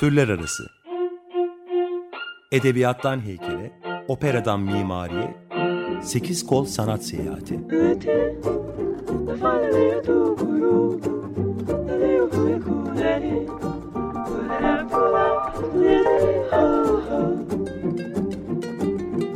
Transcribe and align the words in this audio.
Türler 0.00 0.28
arası. 0.28 0.66
Edebiyattan 2.52 3.20
heykele, 3.20 3.80
operadan 4.08 4.60
mimariye, 4.60 5.36
sekiz 6.02 6.46
kol 6.46 6.64
sanat 6.64 7.04
seyahati. 7.04 7.60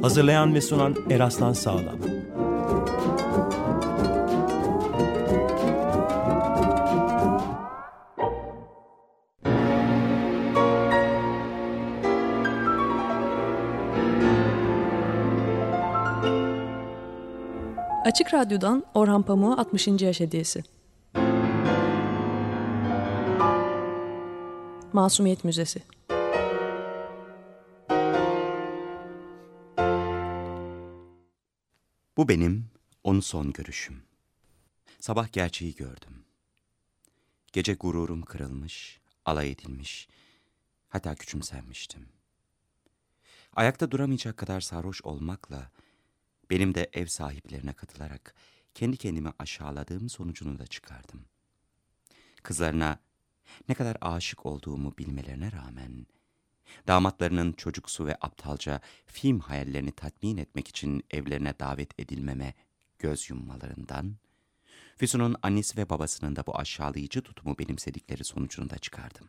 Hazırlayan 0.03 0.55
ve 0.55 0.61
sunan 0.61 0.95
Eraslan 1.11 1.53
Sağlam. 1.53 2.14
Açık 18.14 18.35
Radyo'dan 18.35 18.85
Orhan 18.95 19.23
Pamuk'a 19.23 19.61
60. 19.61 19.89
yaş 19.89 20.21
hediyesi. 20.21 20.64
Masumiyet 24.93 25.45
Müzesi. 25.45 25.82
Bu 32.17 32.28
benim 32.28 32.67
onu 33.05 33.22
son 33.22 33.53
görüşüm. 33.53 34.03
Sabah 35.00 35.33
gerçeği 35.33 35.75
gördüm. 35.75 36.25
Gece 37.53 37.75
gururum 37.75 38.22
kırılmış, 38.22 39.00
alay 39.25 39.50
edilmiş, 39.50 40.08
hatta 40.89 41.14
küçümsenmiştim. 41.14 42.08
Ayakta 43.56 43.91
duramayacak 43.91 44.36
kadar 44.36 44.60
sarhoş 44.60 45.03
olmakla 45.03 45.70
benim 46.50 46.75
de 46.75 46.91
ev 46.92 47.06
sahiplerine 47.06 47.73
katılarak 47.73 48.34
kendi 48.75 48.97
kendimi 48.97 49.33
aşağıladığım 49.39 50.09
sonucunu 50.09 50.59
da 50.59 50.67
çıkardım. 50.67 51.25
Kızlarına 52.42 52.98
ne 53.69 53.75
kadar 53.75 53.97
aşık 54.00 54.47
olduğumu 54.47 54.98
bilmelerine 54.98 55.53
rağmen, 55.53 56.06
damatlarının 56.87 57.53
çocuksu 57.53 58.06
ve 58.06 58.17
aptalca 58.20 58.81
film 59.06 59.41
hayallerini 59.41 59.92
tatmin 59.92 60.37
etmek 60.37 60.69
için 60.69 61.05
evlerine 61.11 61.59
davet 61.59 62.00
edilmeme 62.00 62.55
göz 62.98 63.31
yummalarından, 63.31 64.17
Füsun'un 64.97 65.37
annesi 65.42 65.77
ve 65.77 65.89
babasının 65.89 66.37
da 66.37 66.47
bu 66.47 66.59
aşağılayıcı 66.59 67.22
tutumu 67.22 67.59
benimsedikleri 67.59 68.25
sonucunu 68.25 68.70
da 68.70 68.78
çıkardım. 68.78 69.28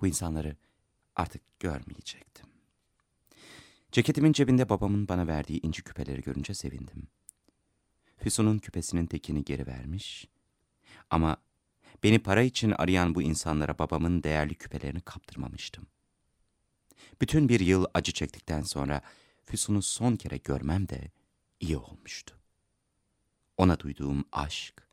Bu 0.00 0.06
insanları 0.06 0.56
artık 1.16 1.60
görmeyecektim. 1.60 2.49
Ceketimin 3.92 4.32
cebinde 4.32 4.68
babamın 4.68 5.08
bana 5.08 5.26
verdiği 5.26 5.60
inci 5.62 5.82
küpeleri 5.82 6.22
görünce 6.22 6.54
sevindim. 6.54 7.08
Füsun'un 8.18 8.58
küpesinin 8.58 9.06
tekini 9.06 9.44
geri 9.44 9.66
vermiş 9.66 10.26
ama 11.10 11.36
beni 12.02 12.18
para 12.18 12.42
için 12.42 12.70
arayan 12.70 13.14
bu 13.14 13.22
insanlara 13.22 13.78
babamın 13.78 14.22
değerli 14.22 14.54
küpelerini 14.54 15.00
kaptırmamıştım. 15.00 15.86
Bütün 17.20 17.48
bir 17.48 17.60
yıl 17.60 17.84
acı 17.94 18.12
çektikten 18.12 18.62
sonra 18.62 19.00
Füsun'u 19.44 19.82
son 19.82 20.16
kere 20.16 20.36
görmem 20.36 20.88
de 20.88 21.10
iyi 21.60 21.76
olmuştu. 21.76 22.36
Ona 23.56 23.80
duyduğum 23.80 24.24
aşk, 24.32 24.88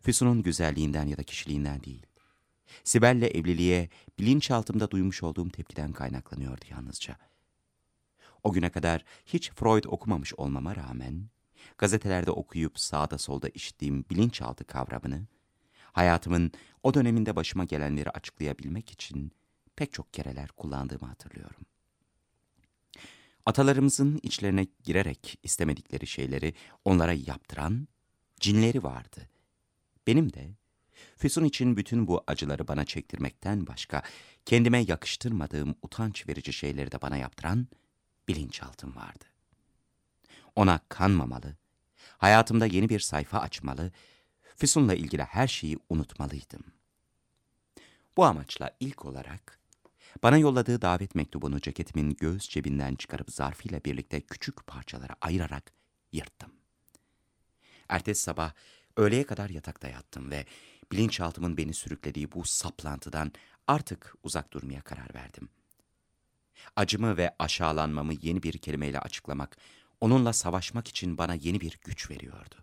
Füsun'un 0.00 0.42
güzelliğinden 0.42 1.06
ya 1.06 1.16
da 1.16 1.22
kişiliğinden 1.22 1.82
değil, 1.82 2.06
Sibel'le 2.84 3.22
evliliğe 3.34 3.88
bilinçaltımda 4.18 4.90
duymuş 4.90 5.22
olduğum 5.22 5.48
tepkiden 5.48 5.92
kaynaklanıyordu 5.92 6.64
yalnızca. 6.70 7.31
O 8.44 8.52
güne 8.52 8.70
kadar 8.70 9.04
hiç 9.26 9.50
Freud 9.50 9.84
okumamış 9.84 10.34
olmama 10.34 10.76
rağmen, 10.76 11.28
gazetelerde 11.78 12.30
okuyup 12.30 12.80
sağda 12.80 13.18
solda 13.18 13.48
işittiğim 13.48 14.04
bilinçaltı 14.10 14.64
kavramını, 14.64 15.26
hayatımın 15.92 16.52
o 16.82 16.94
döneminde 16.94 17.36
başıma 17.36 17.64
gelenleri 17.64 18.10
açıklayabilmek 18.10 18.90
için 18.90 19.32
pek 19.76 19.92
çok 19.92 20.12
kereler 20.12 20.48
kullandığımı 20.48 21.06
hatırlıyorum. 21.06 21.66
Atalarımızın 23.46 24.20
içlerine 24.22 24.66
girerek 24.84 25.38
istemedikleri 25.42 26.06
şeyleri 26.06 26.54
onlara 26.84 27.12
yaptıran 27.12 27.88
cinleri 28.40 28.82
vardı. 28.82 29.28
Benim 30.06 30.32
de 30.32 30.50
Füsun 31.16 31.44
için 31.44 31.76
bütün 31.76 32.06
bu 32.06 32.24
acıları 32.26 32.68
bana 32.68 32.84
çektirmekten 32.84 33.66
başka 33.66 34.02
kendime 34.46 34.78
yakıştırmadığım 34.78 35.74
utanç 35.82 36.28
verici 36.28 36.52
şeyleri 36.52 36.92
de 36.92 37.02
bana 37.02 37.16
yaptıran 37.16 37.68
bilinçaltım 38.28 38.96
vardı. 38.96 39.24
Ona 40.56 40.80
kanmamalı, 40.88 41.56
hayatımda 42.18 42.66
yeni 42.66 42.88
bir 42.88 43.00
sayfa 43.00 43.38
açmalı, 43.38 43.92
Füsun'la 44.56 44.94
ilgili 44.94 45.22
her 45.22 45.48
şeyi 45.48 45.78
unutmalıydım. 45.88 46.64
Bu 48.16 48.24
amaçla 48.24 48.76
ilk 48.80 49.04
olarak 49.04 49.58
bana 50.22 50.38
yolladığı 50.38 50.82
davet 50.82 51.14
mektubunu 51.14 51.60
ceketimin 51.60 52.16
göğüs 52.20 52.48
cebinden 52.48 52.94
çıkarıp 52.94 53.30
zarfıyla 53.30 53.84
birlikte 53.84 54.20
küçük 54.20 54.66
parçalara 54.66 55.16
ayırarak 55.20 55.72
yırttım. 56.12 56.52
Ertesi 57.88 58.22
sabah 58.22 58.52
öğleye 58.96 59.26
kadar 59.26 59.50
yatakta 59.50 59.88
yattım 59.88 60.30
ve 60.30 60.46
bilinçaltımın 60.92 61.56
beni 61.56 61.74
sürüklediği 61.74 62.32
bu 62.32 62.44
saplantıdan 62.44 63.32
artık 63.66 64.14
uzak 64.22 64.52
durmaya 64.52 64.80
karar 64.80 65.14
verdim. 65.14 65.48
Acımı 66.76 67.16
ve 67.16 67.34
aşağılanmamı 67.38 68.12
yeni 68.22 68.42
bir 68.42 68.58
kelimeyle 68.58 68.98
açıklamak, 68.98 69.56
onunla 70.00 70.32
savaşmak 70.32 70.88
için 70.88 71.18
bana 71.18 71.34
yeni 71.34 71.60
bir 71.60 71.78
güç 71.84 72.10
veriyordu. 72.10 72.54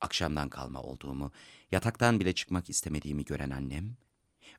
Akşamdan 0.00 0.48
kalma 0.48 0.82
olduğumu, 0.82 1.32
yataktan 1.72 2.20
bile 2.20 2.32
çıkmak 2.32 2.70
istemediğimi 2.70 3.24
gören 3.24 3.50
annem, 3.50 3.96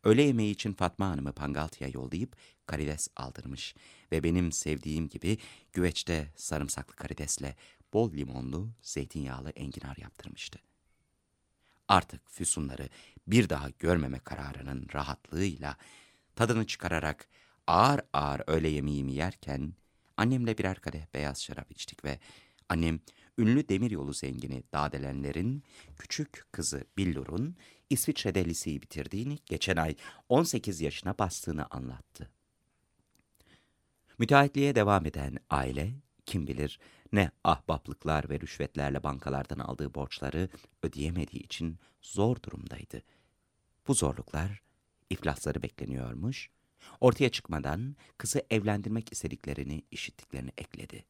öğle 0.04 0.22
yemeği 0.22 0.52
için 0.52 0.74
Fatma 0.74 1.09
Hanım'ı 1.09 1.34
Pangaltı'ya 1.34 1.90
yollayıp 1.94 2.36
karides 2.66 3.08
aldırmış 3.16 3.76
ve 4.12 4.24
benim 4.24 4.52
sevdiğim 4.52 5.09
gibi 5.09 5.38
güveçte 5.74 6.32
sarımsaklı 6.36 6.96
karidesle 6.96 7.56
bol 7.94 8.14
limonlu, 8.14 8.70
zeytinyağlı 8.82 9.50
enginar 9.50 9.98
yaptırmıştı. 9.98 10.59
Artık 11.88 12.30
füsunları 12.30 12.90
bir 13.28 13.50
daha 13.50 13.70
görmeme 13.70 14.20
kararının 14.20 14.88
rahatlığıyla 14.94 15.78
tadını 16.36 16.68
çıkararak 16.68 17.28
ağır 17.67 18.01
ağır 18.13 18.41
öğle 18.47 18.69
yemeğimi 18.69 19.13
yerken 19.13 19.73
annemle 20.17 20.57
birer 20.57 20.79
kadeh 20.79 21.13
beyaz 21.13 21.44
şarap 21.44 21.72
içtik 21.72 22.05
ve 22.05 22.19
annem 22.69 22.99
ünlü 23.38 23.69
demiryolu 23.69 24.13
zengini 24.13 24.63
Dadelenlerin 24.73 25.63
küçük 25.97 26.45
kızı 26.51 26.83
Billur'un 26.97 27.55
İsviçre'de 27.89 28.45
liseyi 28.45 28.81
bitirdiğini, 28.81 29.38
geçen 29.45 29.77
ay 29.77 29.95
18 30.29 30.81
yaşına 30.81 31.17
bastığını 31.17 31.66
anlattı. 31.72 32.29
Müteahhitliğe 34.17 34.75
devam 34.75 35.05
eden 35.05 35.38
aile, 35.49 35.93
kim 36.25 36.47
bilir 36.47 36.79
ne 37.13 37.31
ahbaplıklar 37.43 38.29
ve 38.29 38.39
rüşvetlerle 38.39 39.03
bankalardan 39.03 39.59
aldığı 39.59 39.93
borçları 39.93 40.49
ödeyemediği 40.83 41.43
için 41.43 41.79
zor 42.01 42.43
durumdaydı. 42.43 43.01
Bu 43.88 43.93
zorluklar 43.93 44.61
iflasları 45.09 45.63
bekleniyormuş, 45.63 46.49
ortaya 47.02 47.30
çıkmadan 47.30 47.96
kızı 48.18 48.42
evlendirmek 48.50 49.12
istediklerini 49.12 49.84
işittiklerini 49.92 50.52
ekledi. 50.58 51.06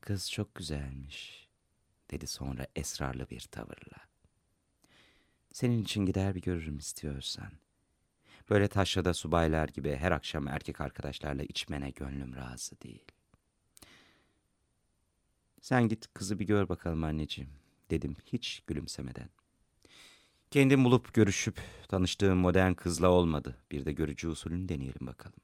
Kız 0.00 0.30
çok 0.30 0.54
güzelmiş, 0.54 1.48
dedi 2.10 2.26
sonra 2.26 2.66
esrarlı 2.76 3.30
bir 3.30 3.40
tavırla. 3.40 3.98
Senin 5.52 5.82
için 5.82 6.06
gider 6.06 6.34
bir 6.34 6.42
görürüm 6.42 6.78
istiyorsan. 6.78 7.52
Böyle 8.50 8.68
taşrada 8.68 9.14
subaylar 9.14 9.68
gibi 9.68 9.96
her 9.96 10.12
akşam 10.12 10.48
erkek 10.48 10.80
arkadaşlarla 10.80 11.42
içmene 11.42 11.90
gönlüm 11.90 12.36
razı 12.36 12.80
değil. 12.80 13.04
Sen 15.60 15.88
git 15.88 16.14
kızı 16.14 16.38
bir 16.38 16.46
gör 16.46 16.68
bakalım 16.68 17.04
anneciğim, 17.04 17.50
dedim 17.90 18.16
hiç 18.26 18.62
gülümsemeden. 18.66 19.28
Kendim 20.52 20.84
bulup 20.84 21.14
görüşüp 21.14 21.60
tanıştığım 21.88 22.38
modern 22.38 22.72
kızla 22.72 23.08
olmadı. 23.08 23.56
Bir 23.70 23.84
de 23.84 23.92
görücü 23.92 24.28
usulünü 24.28 24.68
deneyelim 24.68 25.06
bakalım. 25.06 25.38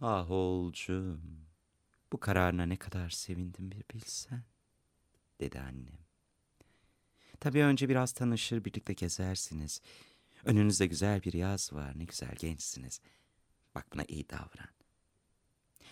Ah 0.00 0.30
oğulcuğum, 0.30 1.20
bu 2.12 2.20
kararına 2.20 2.66
ne 2.66 2.76
kadar 2.76 3.10
sevindim 3.10 3.70
bir 3.70 3.84
bilsen, 3.94 4.42
dedi 5.40 5.60
annem. 5.60 5.98
Tabii 7.40 7.62
önce 7.62 7.88
biraz 7.88 8.12
tanışır, 8.12 8.64
birlikte 8.64 8.92
gezersiniz. 8.92 9.80
Önünüzde 10.44 10.86
güzel 10.86 11.22
bir 11.22 11.32
yaz 11.32 11.72
var, 11.72 11.98
ne 11.98 12.04
güzel 12.04 12.34
gençsiniz. 12.38 13.00
Bak 13.74 13.86
buna 13.94 14.04
iyi 14.08 14.28
davran. 14.28 14.70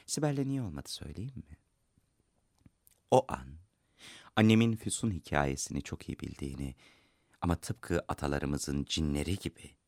Sibel'le 0.07 0.49
niye 0.49 0.63
olmadı 0.63 0.89
söyleyeyim 0.89 1.37
mi? 1.37 1.57
O 3.11 3.27
an 3.29 3.47
annemin 4.37 4.77
Füsun 4.77 5.11
hikayesini 5.11 5.83
çok 5.83 6.09
iyi 6.09 6.21
bildiğini 6.21 6.75
ama 7.43 7.57
tıpkı 7.57 8.05
atalarımızın 8.09 8.85
cinleri 8.85 9.39
gibi 9.39 9.79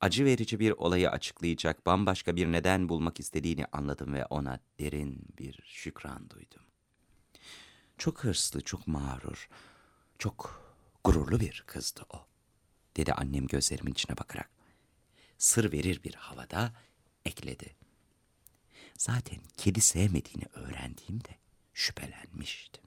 acı 0.00 0.24
verici 0.24 0.60
bir 0.60 0.70
olayı 0.70 1.10
açıklayacak 1.10 1.86
bambaşka 1.86 2.36
bir 2.36 2.52
neden 2.52 2.88
bulmak 2.88 3.20
istediğini 3.20 3.66
anladım 3.72 4.14
ve 4.14 4.26
ona 4.26 4.60
derin 4.78 5.26
bir 5.38 5.62
şükran 5.64 6.30
duydum. 6.30 6.62
Çok 7.98 8.24
hırslı, 8.24 8.60
çok 8.60 8.86
mağrur, 8.86 9.48
çok 10.18 10.62
gururlu 11.04 11.40
bir 11.40 11.64
kızdı 11.66 12.02
o, 12.14 12.26
dedi 12.96 13.12
annem 13.12 13.46
gözlerimin 13.46 13.92
içine 13.92 14.16
bakarak. 14.16 14.50
Sır 15.38 15.72
verir 15.72 16.02
bir 16.04 16.14
havada 16.14 16.72
ekledi. 17.24 17.76
Zaten 18.98 19.38
kedi 19.56 19.80
sevmediğini 19.80 20.44
öğrendiğimde 20.54 21.38
şüphelenmiştim. 21.74 22.84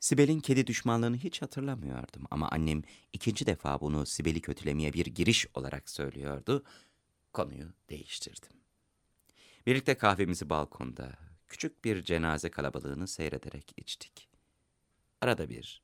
Sibel'in 0.00 0.40
kedi 0.40 0.66
düşmanlığını 0.66 1.16
hiç 1.16 1.42
hatırlamıyordum 1.42 2.24
ama 2.30 2.48
annem 2.48 2.82
ikinci 3.12 3.46
defa 3.46 3.80
bunu 3.80 4.06
Sibel'i 4.06 4.40
kötülemeye 4.40 4.92
bir 4.92 5.06
giriş 5.06 5.46
olarak 5.54 5.90
söylüyordu. 5.90 6.64
Konuyu 7.32 7.72
değiştirdim. 7.90 8.52
Birlikte 9.66 9.96
kahvemizi 9.96 10.50
balkonda, 10.50 11.18
küçük 11.48 11.84
bir 11.84 12.02
cenaze 12.02 12.50
kalabalığını 12.50 13.08
seyrederek 13.08 13.72
içtik. 13.76 14.28
Arada 15.20 15.48
bir, 15.48 15.82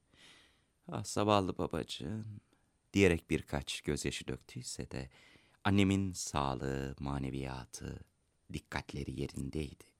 ah 0.88 1.04
zavallı 1.04 1.58
babacığım 1.58 2.40
diyerek 2.92 3.30
birkaç 3.30 3.80
gözyaşı 3.80 4.28
döktüyse 4.28 4.90
de 4.90 5.10
annemin 5.64 6.12
sağlığı, 6.12 6.96
maneviyatı, 7.00 8.00
dikkatleri 8.52 9.20
yerindeydi. 9.20 9.91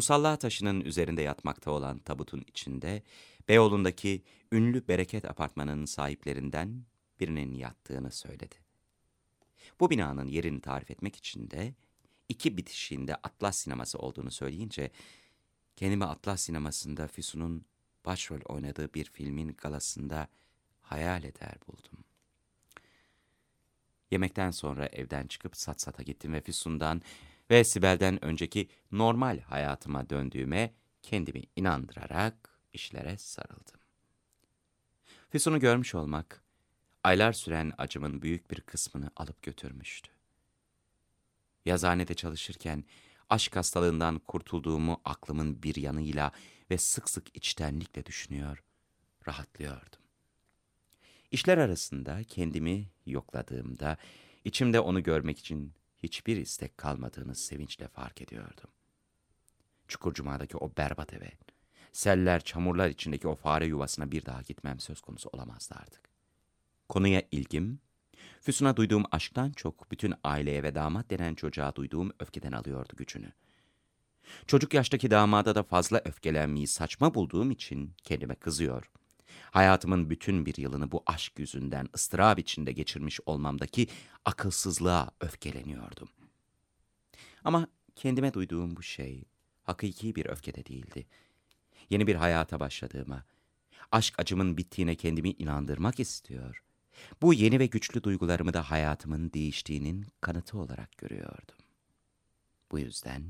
Musalla 0.00 0.36
taşının 0.36 0.80
üzerinde 0.80 1.22
yatmakta 1.22 1.70
olan 1.70 1.98
tabutun 1.98 2.44
içinde 2.48 3.02
Beyoğlu'ndaki 3.48 4.22
ünlü 4.52 4.88
Bereket 4.88 5.24
Apartmanı'nın 5.24 5.84
sahiplerinden 5.84 6.84
birinin 7.20 7.54
yattığını 7.54 8.10
söyledi. 8.10 8.54
Bu 9.80 9.90
binanın 9.90 10.28
yerini 10.28 10.60
tarif 10.60 10.90
etmek 10.90 11.16
için 11.16 11.50
de 11.50 11.74
iki 12.28 12.56
bitişiğinde 12.56 13.14
Atlas 13.14 13.56
sineması 13.56 13.98
olduğunu 13.98 14.30
söyleyince 14.30 14.90
kendimi 15.76 16.04
Atlas 16.04 16.42
sinemasında 16.42 17.08
Füsun'un 17.08 17.64
başrol 18.04 18.40
oynadığı 18.44 18.94
bir 18.94 19.04
filmin 19.04 19.48
galasında 19.48 20.28
hayal 20.80 21.24
eder 21.24 21.54
buldum. 21.68 22.04
Yemekten 24.10 24.50
sonra 24.50 24.86
evden 24.86 25.26
çıkıp 25.26 25.56
sat 25.56 25.80
sata 25.80 26.02
gittim 26.02 26.32
ve 26.32 26.40
Füsun'dan 26.40 27.02
ve 27.50 27.64
Sibel'den 27.64 28.24
önceki 28.24 28.68
normal 28.92 29.40
hayatıma 29.40 30.10
döndüğüme 30.10 30.74
kendimi 31.02 31.42
inandırarak 31.56 32.58
işlere 32.72 33.18
sarıldım. 33.18 33.80
Füsun'u 35.30 35.60
görmüş 35.60 35.94
olmak, 35.94 36.44
aylar 37.04 37.32
süren 37.32 37.72
acımın 37.78 38.22
büyük 38.22 38.50
bir 38.50 38.60
kısmını 38.60 39.10
alıp 39.16 39.42
götürmüştü. 39.42 40.10
Yazhanede 41.64 42.14
çalışırken 42.14 42.84
aşk 43.30 43.56
hastalığından 43.56 44.18
kurtulduğumu 44.18 45.00
aklımın 45.04 45.62
bir 45.62 45.76
yanıyla 45.76 46.32
ve 46.70 46.78
sık 46.78 47.10
sık 47.10 47.36
içtenlikle 47.36 48.06
düşünüyor, 48.06 48.64
rahatlıyordum. 49.28 50.00
İşler 51.30 51.58
arasında 51.58 52.24
kendimi 52.24 52.88
yokladığımda, 53.06 53.96
içimde 54.44 54.80
onu 54.80 55.02
görmek 55.02 55.38
için 55.38 55.72
hiçbir 56.02 56.36
istek 56.36 56.78
kalmadığını 56.78 57.34
sevinçle 57.34 57.88
fark 57.88 58.22
ediyordum. 58.22 58.70
Çukurcuma'daki 59.88 60.56
o 60.56 60.72
berbat 60.76 61.12
eve, 61.12 61.32
seller, 61.92 62.40
çamurlar 62.40 62.88
içindeki 62.88 63.28
o 63.28 63.34
fare 63.34 63.66
yuvasına 63.66 64.10
bir 64.10 64.26
daha 64.26 64.42
gitmem 64.42 64.80
söz 64.80 65.00
konusu 65.00 65.28
olamazdı 65.32 65.74
artık. 65.78 66.10
Konuya 66.88 67.22
ilgim, 67.30 67.80
Füsun'a 68.40 68.76
duyduğum 68.76 69.04
aşktan 69.10 69.50
çok 69.50 69.90
bütün 69.90 70.14
aileye 70.24 70.62
ve 70.62 70.74
damat 70.74 71.10
denen 71.10 71.34
çocuğa 71.34 71.74
duyduğum 71.74 72.12
öfkeden 72.18 72.52
alıyordu 72.52 72.92
gücünü. 72.96 73.32
Çocuk 74.46 74.74
yaştaki 74.74 75.10
damada 75.10 75.54
da 75.54 75.62
fazla 75.62 76.02
öfkelenmeyi 76.04 76.66
saçma 76.66 77.14
bulduğum 77.14 77.50
için 77.50 77.94
kendime 78.04 78.34
kızıyor. 78.34 78.90
Hayatımın 79.50 80.10
bütün 80.10 80.46
bir 80.46 80.56
yılını 80.56 80.92
bu 80.92 81.02
aşk 81.06 81.38
yüzünden 81.38 81.88
ıstırap 81.94 82.38
içinde 82.38 82.72
geçirmiş 82.72 83.20
olmamdaki 83.26 83.86
akılsızlığa 84.24 85.10
öfkeleniyordum. 85.20 86.08
Ama 87.44 87.66
kendime 87.96 88.34
duyduğum 88.34 88.76
bu 88.76 88.82
şey 88.82 89.24
hakiki 89.62 90.14
bir 90.14 90.26
öfke 90.26 90.54
de 90.54 90.66
değildi. 90.66 91.06
Yeni 91.90 92.06
bir 92.06 92.14
hayata 92.14 92.60
başladığıma, 92.60 93.24
aşk 93.92 94.14
acımın 94.18 94.56
bittiğine 94.56 94.94
kendimi 94.94 95.30
inandırmak 95.30 96.00
istiyor. 96.00 96.62
Bu 97.22 97.34
yeni 97.34 97.58
ve 97.58 97.66
güçlü 97.66 98.02
duygularımı 98.02 98.54
da 98.54 98.70
hayatımın 98.70 99.32
değiştiğinin 99.32 100.06
kanıtı 100.20 100.58
olarak 100.58 100.98
görüyordum. 100.98 101.56
Bu 102.72 102.78
yüzden 102.78 103.22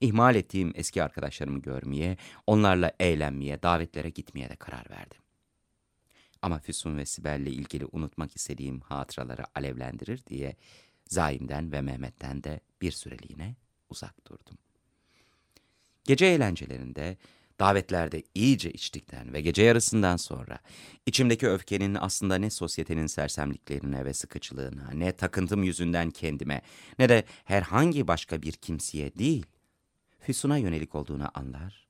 ihmal 0.00 0.34
ettiğim 0.34 0.72
eski 0.74 1.02
arkadaşlarımı 1.02 1.62
görmeye, 1.62 2.16
onlarla 2.46 2.92
eğlenmeye, 3.00 3.62
davetlere 3.62 4.10
gitmeye 4.10 4.48
de 4.48 4.56
karar 4.56 4.90
verdim. 4.90 5.23
Ama 6.44 6.58
Füsun 6.58 6.96
ve 6.96 7.06
Sibel'le 7.06 7.46
ilgili 7.46 7.86
unutmak 7.92 8.36
istediğim 8.36 8.80
hatıraları 8.80 9.42
alevlendirir 9.54 10.26
diye 10.26 10.56
Zaim'den 11.08 11.72
ve 11.72 11.80
Mehmet'ten 11.80 12.44
de 12.44 12.60
bir 12.82 12.92
süreliğine 12.92 13.56
uzak 13.90 14.26
durdum. 14.26 14.58
Gece 16.04 16.26
eğlencelerinde, 16.26 17.16
davetlerde 17.60 18.22
iyice 18.34 18.72
içtikten 18.72 19.32
ve 19.32 19.40
gece 19.40 19.62
yarısından 19.62 20.16
sonra 20.16 20.58
içimdeki 21.06 21.48
öfkenin 21.48 21.94
aslında 21.94 22.36
ne 22.36 22.50
sosyetenin 22.50 23.06
sersemliklerine 23.06 24.04
ve 24.04 24.14
sıkıcılığına, 24.14 24.90
ne 24.90 25.12
takıntım 25.12 25.62
yüzünden 25.62 26.10
kendime, 26.10 26.62
ne 26.98 27.08
de 27.08 27.24
herhangi 27.44 28.08
başka 28.08 28.42
bir 28.42 28.52
kimseye 28.52 29.14
değil, 29.14 29.46
Füsun'a 30.18 30.58
yönelik 30.58 30.94
olduğunu 30.94 31.30
anlar 31.34 31.83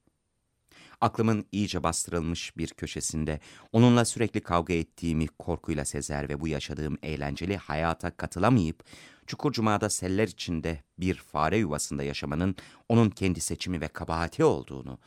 Aklımın 1.00 1.46
iyice 1.52 1.82
bastırılmış 1.82 2.56
bir 2.56 2.69
köşesinde 2.69 3.41
onunla 3.73 4.05
sürekli 4.05 4.41
kavga 4.41 4.75
ettiğimi 4.75 5.26
korkuyla 5.26 5.85
sezer 5.85 6.29
ve 6.29 6.41
bu 6.41 6.49
yaşadığım 6.49 6.99
eğlenceli 7.02 7.56
hayata 7.56 8.17
katılamayıp 8.17 8.85
Çukurcuma'da 9.26 9.91
seller 9.91 10.29
içinde 10.29 10.82
bir 10.99 11.14
fare 11.14 11.58
yuvasında 11.58 12.02
yaşamanın 12.02 12.56
onun 12.88 13.11
kendi 13.11 13.41
seçimi 13.41 13.81
ve 13.81 13.88
kabahati 13.88 14.44
olduğunu, 14.44 14.99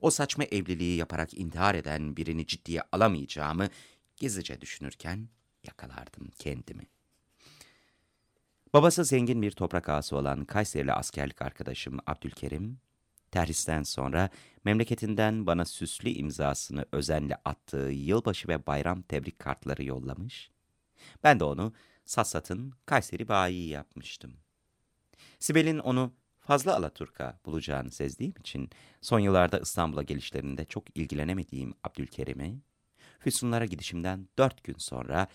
o 0.00 0.10
saçma 0.10 0.44
evliliği 0.44 0.96
yaparak 0.96 1.34
intihar 1.34 1.74
eden 1.74 2.16
birini 2.16 2.46
ciddiye 2.46 2.82
alamayacağımı 2.92 3.68
gizlice 4.16 4.60
düşünürken 4.60 5.28
yakalardım 5.64 6.30
kendimi. 6.38 6.86
Babası 8.72 9.04
zengin 9.04 9.42
bir 9.42 9.50
toprak 9.50 9.88
ağası 9.88 10.16
olan 10.16 10.44
Kayserili 10.44 10.92
askerlik 10.92 11.42
arkadaşım 11.42 11.98
Abdülkerim, 12.06 12.78
Terhisten 13.32 13.82
sonra 13.82 14.30
memleketinden 14.64 15.46
bana 15.46 15.64
süslü 15.64 16.10
imzasını 16.10 16.86
özenle 16.92 17.36
attığı 17.44 17.90
yılbaşı 17.90 18.48
ve 18.48 18.66
bayram 18.66 19.02
tebrik 19.02 19.38
kartları 19.38 19.84
yollamış. 19.84 20.50
Ben 21.24 21.40
de 21.40 21.44
onu 21.44 21.72
Sassat'ın 22.04 22.72
Kayseri 22.86 23.28
bayi 23.28 23.68
yapmıştım. 23.68 24.36
Sibel'in 25.38 25.78
onu 25.78 26.12
fazla 26.40 26.76
Alaturka 26.76 27.38
bulacağını 27.46 27.90
sezdiğim 27.90 28.34
için 28.40 28.70
son 29.00 29.18
yıllarda 29.18 29.58
İstanbul'a 29.58 30.02
gelişlerinde 30.02 30.64
çok 30.64 30.96
ilgilenemediğim 30.96 31.74
Abdülkerim'i, 31.84 32.60
Füsunlara 33.18 33.64
gidişimden 33.64 34.28
dört 34.38 34.64
gün 34.64 34.76
sonra 34.78 35.26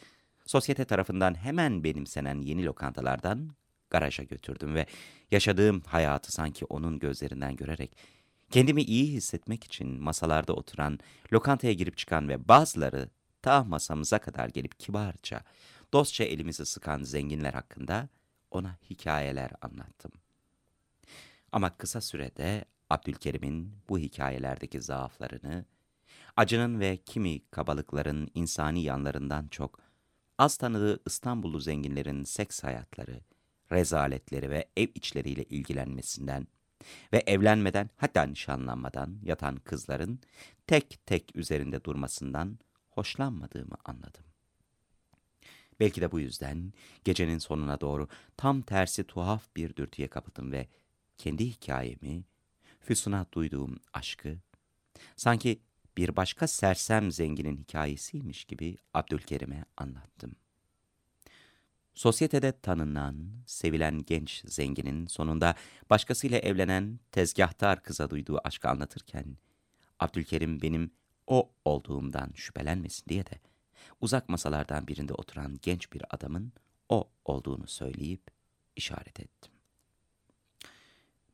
sosyete 0.45 0.85
tarafından 0.85 1.35
hemen 1.35 1.83
benimsenen 1.83 2.41
yeni 2.41 2.65
lokantalardan 2.65 3.55
garaja 3.89 4.23
götürdüm 4.23 4.75
ve 4.75 4.85
yaşadığım 5.31 5.81
hayatı 5.81 6.31
sanki 6.31 6.65
onun 6.65 6.99
gözlerinden 6.99 7.55
görerek 7.55 7.97
kendimi 8.51 8.81
iyi 8.81 9.13
hissetmek 9.13 9.63
için 9.63 10.01
masalarda 10.01 10.53
oturan, 10.53 10.99
lokantaya 11.33 11.73
girip 11.73 11.97
çıkan 11.97 12.29
ve 12.29 12.47
bazıları 12.47 13.09
ta 13.41 13.63
masamıza 13.63 14.19
kadar 14.19 14.49
gelip 14.49 14.79
kibarca, 14.79 15.43
dostça 15.93 16.23
elimizi 16.23 16.65
sıkan 16.65 17.03
zenginler 17.03 17.53
hakkında 17.53 18.09
ona 18.51 18.77
hikayeler 18.89 19.51
anlattım. 19.61 20.11
Ama 21.51 21.77
kısa 21.77 22.01
sürede 22.01 22.65
Abdülkerim'in 22.89 23.73
bu 23.89 23.99
hikayelerdeki 23.99 24.81
zaaflarını, 24.81 25.65
acının 26.37 26.79
ve 26.79 26.97
kimi 26.97 27.45
kabalıkların 27.51 28.31
insani 28.33 28.83
yanlarından 28.83 29.47
çok, 29.47 29.79
az 30.37 30.57
tanıdığı 30.57 30.99
İstanbullu 31.05 31.59
zenginlerin 31.59 32.23
seks 32.23 32.63
hayatları, 32.63 33.21
rezaletleri 33.71 34.49
ve 34.49 34.65
ev 34.77 34.87
içleriyle 34.95 35.43
ilgilenmesinden 35.43 36.47
ve 37.13 37.23
evlenmeden 37.27 37.89
hatta 37.97 38.23
nişanlanmadan 38.23 39.19
yatan 39.23 39.55
kızların 39.55 40.19
tek 40.67 40.99
tek 41.05 41.35
üzerinde 41.35 41.83
durmasından 41.83 42.59
hoşlanmadığımı 42.89 43.75
anladım. 43.85 44.23
Belki 45.79 46.01
de 46.01 46.11
bu 46.11 46.19
yüzden 46.19 46.73
gecenin 47.03 47.37
sonuna 47.37 47.81
doğru 47.81 48.07
tam 48.37 48.61
tersi 48.61 49.03
tuhaf 49.03 49.55
bir 49.55 49.75
dürtüye 49.75 50.07
kapıldım 50.07 50.51
ve 50.51 50.67
kendi 51.17 51.45
hikayemi, 51.45 52.23
Füsun'a 52.79 53.25
duyduğum 53.33 53.79
aşkı, 53.93 54.37
sanki 55.15 55.59
bir 55.97 56.15
başka 56.15 56.47
sersem 56.47 57.11
zenginin 57.11 57.57
hikayesiymiş 57.57 58.45
gibi 58.45 58.77
Abdülkerim'e 58.93 59.65
anlattım. 59.77 60.35
Sosyetede 61.97 62.59
tanınan, 62.61 63.15
sevilen 63.45 64.03
genç 64.05 64.43
zenginin 64.45 65.07
sonunda 65.07 65.55
başkasıyla 65.89 66.37
evlenen 66.37 66.99
tezgahtar 67.11 67.83
kıza 67.83 68.09
duyduğu 68.09 68.39
aşkı 68.43 68.69
anlatırken, 68.69 69.37
Abdülkerim 69.99 70.61
benim 70.61 70.91
o 71.27 71.49
olduğumdan 71.65 72.31
şüphelenmesin 72.35 73.05
diye 73.09 73.25
de 73.25 73.39
uzak 74.01 74.29
masalardan 74.29 74.87
birinde 74.87 75.13
oturan 75.13 75.59
genç 75.61 75.93
bir 75.93 76.03
adamın 76.09 76.53
o 76.89 77.09
olduğunu 77.25 77.67
söyleyip 77.67 78.21
işaret 78.75 79.19
ettim. 79.19 79.51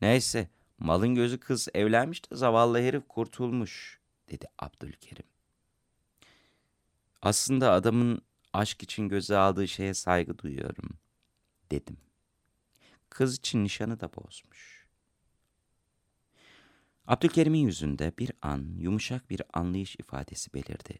Neyse, 0.02 0.50
malın 0.80 1.16
gözü 1.16 1.40
kız 1.40 1.68
evlenmiş 1.74 2.32
de 2.32 2.36
zavallı 2.36 2.80
herif 2.82 3.08
kurtulmuş, 3.08 4.00
dedi 4.32 4.46
Abdülkerim. 4.60 5.26
Aslında 7.22 7.72
adamın 7.72 8.22
aşk 8.54 8.84
için 8.84 9.10
göze 9.10 9.38
aldığı 9.38 9.68
şeye 9.68 9.94
saygı 9.94 10.38
duyuyorum, 10.38 10.90
dedim. 11.72 11.98
Kız 13.10 13.38
için 13.38 13.64
nişanı 13.64 14.00
da 14.00 14.10
bozmuş. 14.16 14.88
Abdülkerim'in 17.08 17.66
yüzünde 17.66 18.14
bir 18.18 18.32
an 18.42 18.76
yumuşak 18.78 19.30
bir 19.30 19.42
anlayış 19.54 19.96
ifadesi 19.96 20.54
belirdi. 20.54 21.00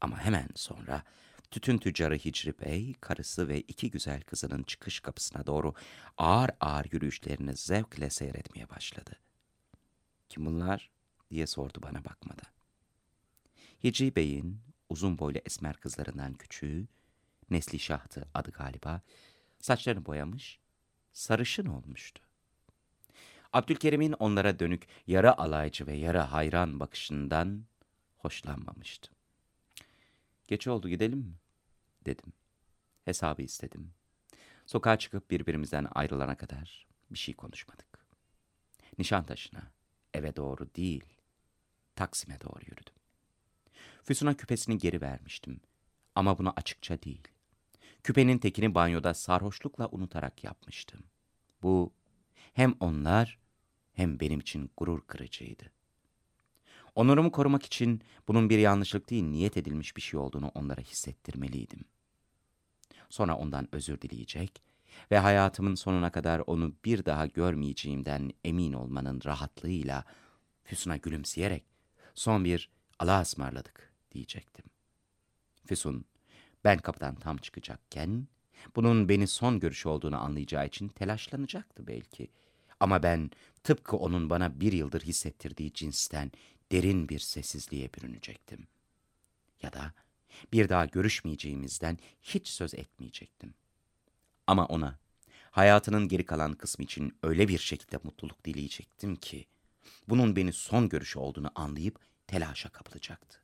Ama 0.00 0.18
hemen 0.18 0.48
sonra 0.54 1.04
tütün 1.50 1.78
tüccarı 1.78 2.14
Hicri 2.14 2.58
Bey, 2.58 2.94
karısı 3.00 3.48
ve 3.48 3.60
iki 3.60 3.90
güzel 3.90 4.20
kızının 4.22 4.62
çıkış 4.62 5.00
kapısına 5.00 5.46
doğru 5.46 5.74
ağır 6.18 6.50
ağır 6.60 6.86
yürüyüşlerini 6.92 7.56
zevkle 7.56 8.10
seyretmeye 8.10 8.70
başladı. 8.70 9.16
Kim 10.28 10.46
bunlar? 10.46 10.90
diye 11.30 11.46
sordu 11.46 11.78
bana 11.82 12.04
bakmadan. 12.04 12.52
Hicri 13.84 14.16
Bey'in 14.16 14.60
uzun 14.90 15.18
boylu 15.18 15.38
esmer 15.46 15.76
kızlarından 15.76 16.34
küçüğü, 16.34 16.86
Nesli 17.50 17.78
Şahtı 17.78 18.28
adı 18.34 18.50
galiba, 18.50 19.00
saçlarını 19.58 20.06
boyamış, 20.06 20.58
sarışın 21.12 21.66
olmuştu. 21.66 22.22
Abdülkerim'in 23.52 24.12
onlara 24.12 24.58
dönük 24.58 24.86
yarı 25.06 25.38
alaycı 25.38 25.86
ve 25.86 25.92
yarı 25.92 26.18
hayran 26.18 26.80
bakışından 26.80 27.64
hoşlanmamıştı. 28.18 29.10
Geç 30.48 30.66
oldu 30.66 30.88
gidelim 30.88 31.18
mi? 31.18 31.34
dedim. 32.06 32.32
Hesabı 33.04 33.42
istedim. 33.42 33.92
Sokağa 34.66 34.98
çıkıp 34.98 35.30
birbirimizden 35.30 35.86
ayrılana 35.92 36.36
kadar 36.36 36.86
bir 37.10 37.18
şey 37.18 37.34
konuşmadık. 37.34 38.06
Nişantaşı'na, 38.98 39.62
eve 40.14 40.36
doğru 40.36 40.74
değil, 40.74 41.04
Taksim'e 41.96 42.40
doğru 42.40 42.60
yürüdüm. 42.66 42.99
Füsun'a 44.04 44.34
küpesini 44.36 44.78
geri 44.78 45.00
vermiştim. 45.00 45.60
Ama 46.14 46.38
bunu 46.38 46.52
açıkça 46.56 47.02
değil. 47.02 47.28
Küpenin 48.02 48.38
tekini 48.38 48.74
banyoda 48.74 49.14
sarhoşlukla 49.14 49.88
unutarak 49.88 50.44
yapmıştım. 50.44 51.02
Bu 51.62 51.92
hem 52.52 52.74
onlar 52.80 53.38
hem 53.92 54.20
benim 54.20 54.40
için 54.40 54.70
gurur 54.76 55.00
kırıcıydı. 55.00 55.64
Onurumu 56.94 57.32
korumak 57.32 57.66
için 57.66 58.02
bunun 58.28 58.50
bir 58.50 58.58
yanlışlık 58.58 59.10
değil, 59.10 59.24
niyet 59.24 59.56
edilmiş 59.56 59.96
bir 59.96 60.02
şey 60.02 60.20
olduğunu 60.20 60.48
onlara 60.54 60.80
hissettirmeliydim. 60.80 61.84
Sonra 63.08 63.36
ondan 63.36 63.68
özür 63.72 64.00
dileyecek 64.00 64.62
ve 65.10 65.18
hayatımın 65.18 65.74
sonuna 65.74 66.12
kadar 66.12 66.42
onu 66.46 66.74
bir 66.84 67.04
daha 67.04 67.26
görmeyeceğimden 67.26 68.32
emin 68.44 68.72
olmanın 68.72 69.20
rahatlığıyla 69.24 70.04
Füsun'a 70.64 70.96
gülümseyerek 70.96 71.64
son 72.14 72.44
bir 72.44 72.70
Allah'a 72.98 73.20
ısmarladık 73.20 73.89
diyecektim. 74.10 74.64
Füsun, 75.66 76.04
ben 76.64 76.78
kapıdan 76.78 77.14
tam 77.14 77.36
çıkacakken, 77.36 78.28
bunun 78.76 79.08
beni 79.08 79.26
son 79.26 79.60
görüş 79.60 79.86
olduğunu 79.86 80.22
anlayacağı 80.22 80.66
için 80.66 80.88
telaşlanacaktı 80.88 81.86
belki. 81.86 82.28
Ama 82.80 83.02
ben 83.02 83.30
tıpkı 83.64 83.96
onun 83.96 84.30
bana 84.30 84.60
bir 84.60 84.72
yıldır 84.72 85.00
hissettirdiği 85.00 85.72
cinsten 85.72 86.32
derin 86.72 87.08
bir 87.08 87.18
sessizliğe 87.18 87.90
bürünecektim. 87.94 88.66
Ya 89.62 89.72
da 89.72 89.92
bir 90.52 90.68
daha 90.68 90.86
görüşmeyeceğimizden 90.86 91.98
hiç 92.22 92.48
söz 92.48 92.74
etmeyecektim. 92.74 93.54
Ama 94.46 94.66
ona 94.66 94.98
hayatının 95.50 96.08
geri 96.08 96.24
kalan 96.26 96.52
kısmı 96.52 96.84
için 96.84 97.18
öyle 97.22 97.48
bir 97.48 97.58
şekilde 97.58 97.98
mutluluk 98.04 98.44
dileyecektim 98.44 99.16
ki, 99.16 99.46
bunun 100.08 100.36
beni 100.36 100.52
son 100.52 100.88
görüşü 100.88 101.18
olduğunu 101.18 101.50
anlayıp 101.54 101.98
telaşa 102.26 102.68
kapılacaktı. 102.68 103.40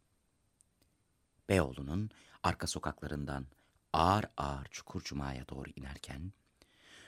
Beyoğlu'nun 1.49 2.11
arka 2.43 2.67
sokaklarından 2.67 3.47
ağır 3.93 4.25
ağır 4.37 4.67
Çukurcuma'ya 4.71 5.49
doğru 5.49 5.71
inerken, 5.77 6.33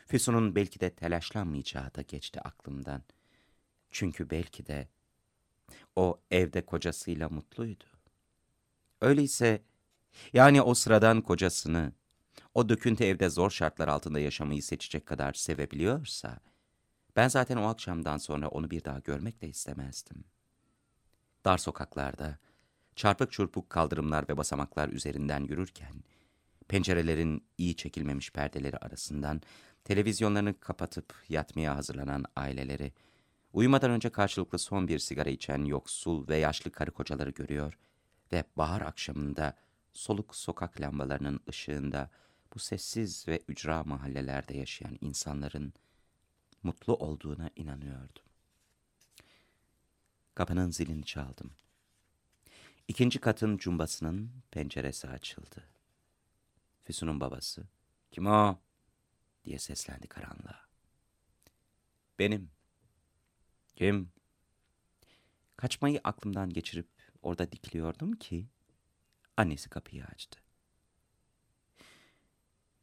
Füsun'un 0.07 0.55
belki 0.55 0.81
de 0.81 0.91
telaşlanmayacağı 0.91 1.95
da 1.95 2.03
geçti 2.03 2.41
aklımdan. 2.41 3.03
Çünkü 3.91 4.31
belki 4.31 4.67
de 4.67 4.89
o 5.97 6.21
evde 6.31 6.67
kocasıyla 6.67 7.29
mutluydu. 7.29 7.85
Öyleyse, 9.01 9.63
yani 10.33 10.63
o 10.63 10.75
sıradan 10.75 11.21
kocasını, 11.23 11.93
o 12.55 12.69
döküntü 12.69 13.05
evde 13.05 13.31
zor 13.31 13.51
şartlar 13.51 13.89
altında 13.89 14.21
yaşamayı 14.21 14.63
seçecek 14.63 15.07
kadar 15.07 15.33
sevebiliyorsa, 15.33 16.41
ben 17.17 17.29
zaten 17.29 17.57
o 17.57 17.67
akşamdan 17.67 18.19
sonra 18.19 18.49
onu 18.49 18.71
bir 18.71 18.85
daha 18.85 18.99
görmek 18.99 19.41
de 19.41 19.49
istemezdim. 19.49 20.25
Dar 21.45 21.59
sokaklarda, 21.59 22.39
çarpık 22.99 23.33
çurpuk 23.33 23.71
kaldırımlar 23.71 24.29
ve 24.29 24.37
basamaklar 24.37 24.89
üzerinden 24.89 25.41
yürürken, 25.41 25.95
pencerelerin 26.69 27.45
iyi 27.59 27.77
çekilmemiş 27.77 28.31
perdeleri 28.31 28.77
arasından 28.77 29.43
televizyonlarını 29.85 30.61
kapatıp 30.61 31.15
yatmaya 31.29 31.77
hazırlanan 31.77 32.25
aileleri, 32.37 32.93
uyumadan 33.53 33.91
önce 33.91 34.11
karşılıklı 34.11 34.59
son 34.59 34.89
bir 34.89 34.99
sigara 34.99 35.31
içen 35.31 35.65
yoksul 35.65 36.29
ve 36.29 36.37
yaşlı 36.37 36.73
karı 36.73 36.91
kocaları 36.91 37.31
görüyor 37.31 37.79
ve 38.33 38.45
bahar 38.57 38.81
akşamında 38.81 39.57
soluk 39.93 40.37
sokak 40.37 40.81
lambalarının 40.81 41.41
ışığında 41.49 42.11
bu 42.55 42.59
sessiz 42.59 43.29
ve 43.29 43.43
ücra 43.49 43.85
mahallelerde 43.85 44.57
yaşayan 44.57 44.99
insanların 45.01 45.73
mutlu 46.63 46.95
olduğuna 46.95 47.51
inanıyordum. 47.57 48.23
Kapının 50.35 50.71
zilini 50.71 51.05
çaldım. 51.05 51.51
İkinci 52.89 53.19
katın 53.21 53.57
cumbasının 53.57 54.31
penceresi 54.51 55.09
açıldı. 55.09 55.65
Füsun'un 56.85 57.21
babası, 57.21 57.69
kim 58.11 58.27
o? 58.27 58.59
diye 59.45 59.59
seslendi 59.59 60.09
karanlığa. 60.09 60.69
Benim. 62.19 62.51
Kim? 63.77 64.13
Kaçmayı 65.57 66.01
aklımdan 66.05 66.51
geçirip 66.51 66.89
orada 67.23 67.53
dikiliyordum 67.53 68.13
ki 68.13 68.49
annesi 69.37 69.71
kapıyı 69.71 70.05
açtı. 70.05 70.41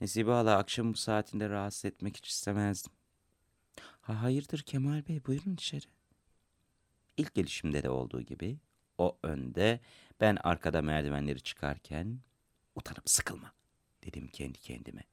Nesibe 0.01 0.31
hala 0.31 0.57
akşam 0.57 0.93
bu 0.93 0.97
saatinde 0.97 1.49
rahatsız 1.49 1.85
etmek 1.85 2.17
hiç 2.17 2.27
istemezdim. 2.29 2.93
Ha, 4.01 4.21
hayırdır 4.21 4.59
Kemal 4.59 5.07
Bey 5.07 5.25
buyurun 5.25 5.53
içeri. 5.53 5.85
İlk 7.17 7.33
gelişimde 7.35 7.83
de 7.83 7.89
olduğu 7.89 8.21
gibi 8.21 8.59
o 8.97 9.17
önde 9.23 9.79
ben 10.21 10.37
arkada 10.43 10.81
merdivenleri 10.81 11.41
çıkarken 11.41 12.19
utanıp 12.75 13.09
sıkılma 13.09 13.51
dedim 14.03 14.27
kendi 14.27 14.59
kendime. 14.59 15.03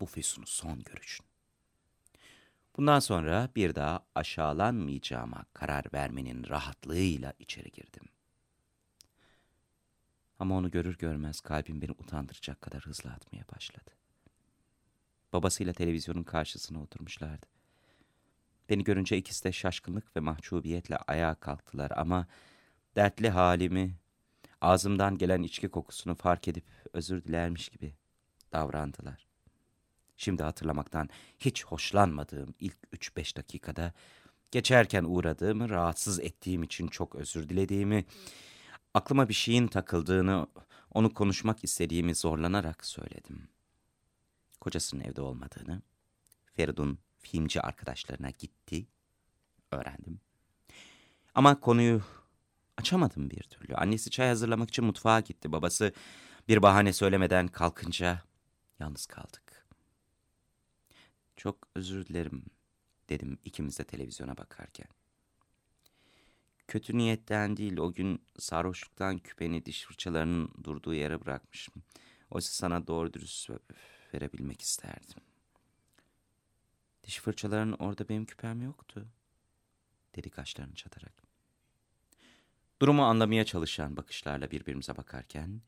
Bu 0.00 0.06
Füsun'u 0.06 0.46
son 0.46 0.82
görüşün. 0.82 1.26
Bundan 2.76 2.98
sonra 2.98 3.48
bir 3.56 3.74
daha 3.74 4.06
aşağılanmayacağıma 4.14 5.44
karar 5.52 5.84
vermenin 5.92 6.48
rahatlığıyla 6.48 7.32
içeri 7.38 7.70
girdim. 7.70 8.04
Ama 10.38 10.56
onu 10.56 10.70
görür 10.70 10.98
görmez 10.98 11.40
kalbim 11.40 11.82
beni 11.82 11.90
utandıracak 11.90 12.60
kadar 12.60 12.80
hızlı 12.80 13.10
atmaya 13.10 13.44
başladı. 13.54 13.90
Babasıyla 15.32 15.72
televizyonun 15.72 16.22
karşısına 16.22 16.82
oturmuşlardı. 16.82 17.46
Beni 18.68 18.84
görünce 18.84 19.16
ikisi 19.16 19.44
de 19.44 19.52
şaşkınlık 19.52 20.16
ve 20.16 20.20
mahcubiyetle 20.20 20.96
ayağa 20.96 21.34
kalktılar 21.34 21.90
ama 21.96 22.26
dertli 22.96 23.28
halimi, 23.30 23.94
ağzımdan 24.60 25.18
gelen 25.18 25.42
içki 25.42 25.68
kokusunu 25.68 26.14
fark 26.14 26.48
edip 26.48 26.64
özür 26.92 27.24
dilermiş 27.24 27.68
gibi 27.68 27.94
davrandılar. 28.52 29.26
Şimdi 30.16 30.42
hatırlamaktan 30.42 31.08
hiç 31.38 31.64
hoşlanmadığım 31.64 32.54
ilk 32.60 32.76
üç 32.92 33.16
beş 33.16 33.36
dakikada 33.36 33.92
geçerken 34.50 35.04
uğradığımı, 35.04 35.68
rahatsız 35.68 36.20
ettiğim 36.20 36.62
için 36.62 36.88
çok 36.88 37.14
özür 37.14 37.48
dilediğimi, 37.48 38.04
aklıma 38.94 39.28
bir 39.28 39.34
şeyin 39.34 39.66
takıldığını, 39.66 40.46
onu 40.94 41.14
konuşmak 41.14 41.64
istediğimi 41.64 42.14
zorlanarak 42.14 42.86
söyledim. 42.86 43.48
Kocasının 44.60 45.04
evde 45.04 45.20
olmadığını, 45.20 45.82
Feridun 46.54 46.98
filmci 47.18 47.60
arkadaşlarına 47.60 48.30
gitti, 48.30 48.86
öğrendim. 49.70 50.20
Ama 51.34 51.60
konuyu 51.60 52.02
açamadım 52.76 53.30
bir 53.30 53.42
türlü. 53.42 53.74
Annesi 53.74 54.10
çay 54.10 54.28
hazırlamak 54.28 54.68
için 54.68 54.84
mutfağa 54.84 55.20
gitti. 55.20 55.52
Babası 55.52 55.92
bir 56.48 56.62
bahane 56.62 56.92
söylemeden 56.92 57.48
kalkınca 57.48 58.22
Yalnız 58.78 59.06
kaldık. 59.06 59.66
Çok 61.36 61.68
özür 61.74 62.06
dilerim 62.06 62.44
dedim 63.08 63.38
ikimiz 63.44 63.78
de 63.78 63.84
televizyona 63.84 64.36
bakarken. 64.36 64.88
Kötü 66.68 66.98
niyetten 66.98 67.56
değil 67.56 67.76
o 67.76 67.92
gün 67.92 68.22
sarhoşluktan 68.38 69.18
küpeni 69.18 69.66
diş 69.66 69.84
fırçalarının 69.84 70.50
durduğu 70.64 70.94
yere 70.94 71.20
bırakmışım. 71.20 71.74
Oysa 72.30 72.52
sana 72.52 72.86
doğru 72.86 73.12
dürüst 73.12 73.50
verebilmek 74.14 74.62
isterdim. 74.62 75.22
Diş 77.04 77.20
fırçalarının 77.20 77.76
orada 77.78 78.08
benim 78.08 78.24
küpem 78.24 78.62
yoktu. 78.62 79.06
Dedi 80.16 80.30
kaşlarını 80.30 80.74
çatarak. 80.74 81.25
Durumu 82.80 83.04
anlamaya 83.04 83.44
çalışan 83.44 83.96
bakışlarla 83.96 84.50
birbirimize 84.50 84.96
bakarken, 84.96 85.62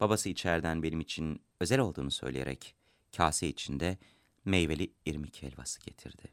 babası 0.00 0.28
içeriden 0.28 0.82
benim 0.82 1.00
için 1.00 1.42
özel 1.60 1.80
olduğunu 1.80 2.10
söyleyerek 2.10 2.76
kase 3.16 3.48
içinde 3.48 3.98
meyveli 4.44 4.92
irmik 5.06 5.42
helvası 5.42 5.80
getirdi. 5.80 6.32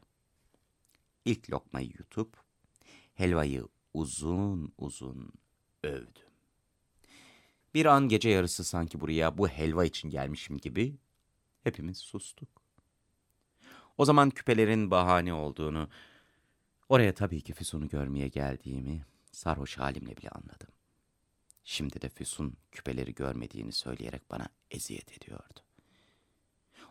İlk 1.24 1.50
lokmayı 1.50 1.86
yutup 1.86 2.36
helvayı 3.14 3.64
uzun 3.94 4.72
uzun 4.78 5.32
övdüm. 5.82 6.30
Bir 7.74 7.86
an 7.86 8.08
gece 8.08 8.28
yarısı 8.28 8.64
sanki 8.64 9.00
buraya 9.00 9.38
bu 9.38 9.48
helva 9.48 9.84
için 9.84 10.10
gelmişim 10.10 10.58
gibi 10.58 10.96
hepimiz 11.64 11.98
sustuk. 11.98 12.48
O 13.98 14.04
zaman 14.04 14.30
küpelerin 14.30 14.90
bahane 14.90 15.34
olduğunu, 15.34 15.88
oraya 16.88 17.14
tabii 17.14 17.40
ki 17.40 17.52
Füsun'u 17.52 17.88
görmeye 17.88 18.28
geldiğimi 18.28 19.04
sarhoş 19.32 19.78
halimle 19.78 20.16
bile 20.16 20.28
anladım. 20.28 20.68
Şimdi 21.64 22.02
de 22.02 22.08
Füsun 22.08 22.56
küpeleri 22.72 23.14
görmediğini 23.14 23.72
söyleyerek 23.72 24.30
bana 24.30 24.48
eziyet 24.70 25.12
ediyordu. 25.12 25.60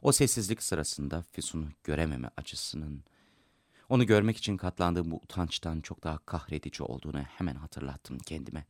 O 0.01 0.11
sessizlik 0.11 0.63
sırasında 0.63 1.21
Füsun'u 1.21 1.67
görememe 1.83 2.29
acısının, 2.37 3.03
onu 3.89 4.05
görmek 4.05 4.37
için 4.37 4.57
katlandığım 4.57 5.11
bu 5.11 5.15
utançtan 5.15 5.81
çok 5.81 6.03
daha 6.03 6.17
kahredici 6.17 6.83
olduğunu 6.83 7.21
hemen 7.21 7.55
hatırlattım 7.55 8.19
kendime. 8.19 8.65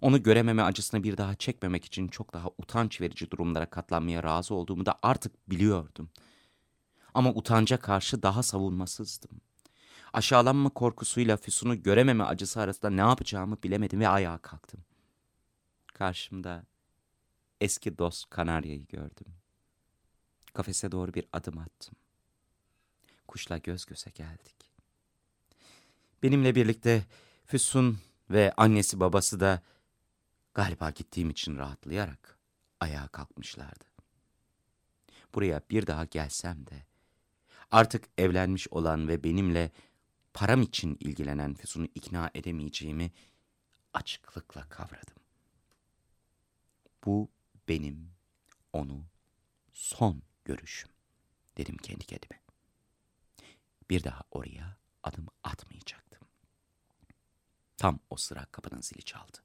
Onu 0.00 0.22
görememe 0.22 0.62
acısını 0.62 1.02
bir 1.02 1.16
daha 1.16 1.34
çekmemek 1.34 1.84
için 1.84 2.08
çok 2.08 2.34
daha 2.34 2.48
utanç 2.58 3.00
verici 3.00 3.30
durumlara 3.30 3.70
katlanmaya 3.70 4.22
razı 4.22 4.54
olduğumu 4.54 4.86
da 4.86 4.98
artık 5.02 5.50
biliyordum. 5.50 6.10
Ama 7.14 7.30
utanca 7.30 7.76
karşı 7.76 8.22
daha 8.22 8.42
savunmasızdım. 8.42 9.40
Aşağılanma 10.14 10.70
korkusuyla 10.70 11.36
Füsun'u 11.36 11.82
görememe 11.82 12.24
acısı 12.24 12.60
arasında 12.60 12.90
ne 12.90 13.00
yapacağımı 13.00 13.62
bilemedim 13.62 14.00
ve 14.00 14.08
ayağa 14.08 14.38
kalktım. 14.38 14.84
Karşımda 15.86 16.64
eski 17.60 17.98
dost 17.98 18.30
Kanarya'yı 18.30 18.86
gördüm. 18.86 19.26
Kafese 20.52 20.92
doğru 20.92 21.14
bir 21.14 21.24
adım 21.32 21.58
attım. 21.58 21.94
Kuşla 23.28 23.58
göz 23.58 23.84
göze 23.84 24.10
geldik. 24.10 24.56
Benimle 26.22 26.54
birlikte 26.54 27.04
Füsun 27.46 27.98
ve 28.30 28.52
annesi 28.56 29.00
babası 29.00 29.40
da 29.40 29.62
galiba 30.54 30.90
gittiğim 30.90 31.30
için 31.30 31.56
rahatlayarak 31.56 32.38
ayağa 32.80 33.08
kalkmışlardı. 33.08 33.84
Buraya 35.34 35.60
bir 35.70 35.86
daha 35.86 36.04
gelsem 36.04 36.66
de 36.66 36.86
artık 37.70 38.04
evlenmiş 38.18 38.68
olan 38.68 39.08
ve 39.08 39.24
benimle 39.24 39.70
param 40.34 40.62
için 40.62 40.96
ilgilenen 41.00 41.54
Füsun'u 41.54 41.88
ikna 41.94 42.30
edemeyeceğimi 42.34 43.12
açıklıkla 43.94 44.68
kavradım. 44.68 45.16
Bu 47.04 47.30
benim 47.68 48.10
onu 48.72 49.04
son 49.72 50.22
görüşüm 50.44 50.90
dedim 51.56 51.76
kendi 51.76 52.06
kendime. 52.06 52.40
Bir 53.90 54.04
daha 54.04 54.20
oraya 54.30 54.76
adım 55.02 55.26
atmayacaktım. 55.44 56.28
Tam 57.76 58.00
o 58.10 58.16
sıra 58.16 58.44
kapının 58.44 58.80
zili 58.80 59.02
çaldı. 59.02 59.38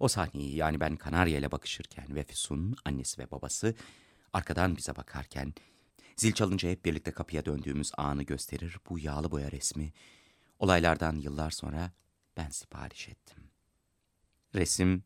O 0.00 0.08
sahneyi 0.08 0.56
yani 0.56 0.80
ben 0.80 0.96
Kanarya 0.96 1.38
ile 1.38 1.52
bakışırken 1.52 2.14
ve 2.14 2.24
Füsun, 2.24 2.76
annesi 2.84 3.22
ve 3.22 3.30
babası 3.30 3.74
arkadan 4.32 4.76
bize 4.76 4.96
bakarken 4.96 5.54
zil 6.16 6.32
çalınca 6.32 6.68
hep 6.68 6.84
birlikte 6.84 7.10
kapıya 7.10 7.44
döndüğümüz 7.44 7.92
anı 7.96 8.22
gösterir 8.22 8.78
bu 8.90 8.98
yağlı 8.98 9.30
boya 9.30 9.52
resmi. 9.52 9.92
Olaylardan 10.58 11.16
yıllar 11.16 11.50
sonra 11.50 11.92
ben 12.36 12.48
sipariş 12.48 13.08
ettim. 13.08 13.44
Resim 14.54 15.04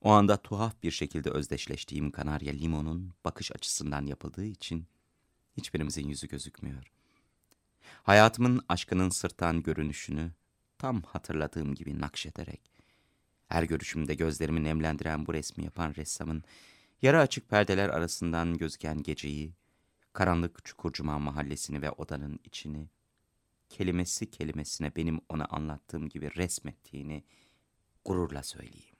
o 0.00 0.10
anda 0.10 0.36
tuhaf 0.36 0.82
bir 0.82 0.90
şekilde 0.90 1.30
özdeşleştiğim 1.30 2.10
Kanarya 2.10 2.52
Limon'un 2.52 3.12
bakış 3.24 3.52
açısından 3.52 4.06
yapıldığı 4.06 4.44
için 4.44 4.86
hiçbirimizin 5.56 6.08
yüzü 6.08 6.28
gözükmüyor. 6.28 6.92
Hayatımın 8.02 8.64
aşkının 8.68 9.08
sırttan 9.08 9.62
görünüşünü 9.62 10.32
tam 10.78 11.02
hatırladığım 11.02 11.74
gibi 11.74 12.00
nakşederek, 12.00 12.72
her 13.48 13.62
görüşümde 13.62 14.14
gözlerimi 14.14 14.64
nemlendiren 14.64 15.26
bu 15.26 15.34
resmi 15.34 15.64
yapan 15.64 15.94
ressamın, 15.94 16.44
yarı 17.02 17.20
açık 17.20 17.48
perdeler 17.48 17.88
arasından 17.88 18.58
gözüken 18.58 19.02
geceyi, 19.02 19.52
karanlık 20.18 20.64
Çukurcuma 20.64 21.18
mahallesini 21.18 21.82
ve 21.82 21.90
odanın 21.90 22.40
içini, 22.44 22.88
kelimesi 23.68 24.30
kelimesine 24.30 24.96
benim 24.96 25.20
ona 25.28 25.44
anlattığım 25.44 26.08
gibi 26.08 26.36
resmettiğini 26.36 27.24
gururla 28.04 28.42
söyleyeyim. 28.42 28.96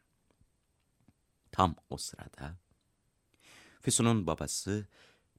Tam 1.52 1.76
o 1.90 1.96
sırada, 1.96 2.58
Füsun'un 3.80 4.26
babası, 4.26 4.86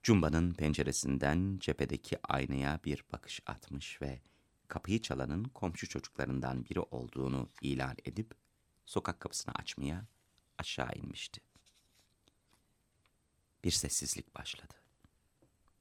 Cumba'nın 0.03 0.53
penceresinden 0.53 1.57
cephedeki 1.59 2.17
aynaya 2.23 2.79
bir 2.85 3.03
bakış 3.13 3.41
atmış 3.45 4.01
ve 4.01 4.21
kapıyı 4.67 5.01
çalanın 5.01 5.43
komşu 5.43 5.89
çocuklarından 5.89 6.65
biri 6.65 6.79
olduğunu 6.79 7.49
ilan 7.61 7.95
edip 8.05 8.33
sokak 8.85 9.19
kapısını 9.19 9.53
açmaya 9.53 10.07
aşağı 10.57 10.91
inmişti. 10.95 11.41
Bir 13.63 13.71
sessizlik 13.71 14.35
başladı. 14.35 14.78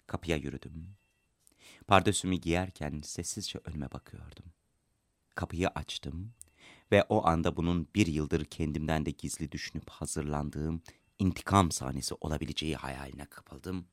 Kapıya 0.08 0.36
yürüdüm. 0.36 0.96
Pardösümü 1.86 2.36
giyerken 2.36 3.00
sessizce 3.04 3.60
önüme 3.64 3.92
bakıyordum. 3.92 4.44
Kapıyı 5.34 5.68
açtım 5.68 6.32
ve 6.92 7.02
o 7.08 7.26
anda 7.26 7.56
bunun 7.56 7.88
bir 7.94 8.06
yıldır 8.06 8.44
kendimden 8.44 9.06
de 9.06 9.10
gizli 9.10 9.52
düşünüp 9.52 9.90
hazırlandığım 9.90 10.82
intikam 11.18 11.70
sahnesi 11.70 12.14
olabileceği 12.20 12.76
hayaline 12.76 13.26
kapıldım 13.26 13.86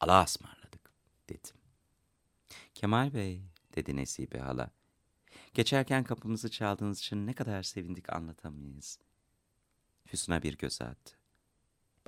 Allah'a 0.00 0.24
ısmarladık 0.24 0.90
dedim. 1.28 1.56
Kemal 2.74 3.14
Bey 3.14 3.42
dedi 3.74 3.96
Nesibe 3.96 4.38
hala. 4.38 4.70
Geçerken 5.54 6.04
kapımızı 6.04 6.50
çaldığınız 6.50 6.98
için 6.98 7.26
ne 7.26 7.32
kadar 7.32 7.62
sevindik 7.62 8.12
anlatamayız. 8.12 8.98
Füsun'a 10.06 10.42
bir 10.42 10.58
göz 10.58 10.82
attı. 10.82 11.19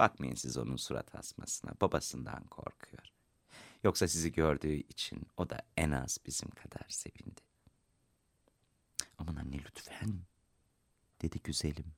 Bakmayın 0.02 0.34
siz 0.34 0.56
onun 0.56 0.76
surat 0.76 1.14
asmasına, 1.14 1.72
babasından 1.80 2.44
korkuyor. 2.44 3.12
Yoksa 3.84 4.08
sizi 4.08 4.32
gördüğü 4.32 4.72
için 4.72 5.26
o 5.36 5.50
da 5.50 5.58
en 5.76 5.90
az 5.90 6.18
bizim 6.26 6.50
kadar 6.50 6.86
sevindi. 6.88 7.40
Aman 9.18 9.36
anne 9.36 9.58
lütfen, 9.58 10.20
dedi 11.22 11.42
güzelim. 11.42 11.92